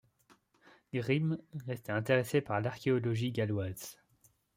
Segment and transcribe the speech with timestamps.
[0.95, 3.99] Grimes restait intéressé par l'archéologie galloise.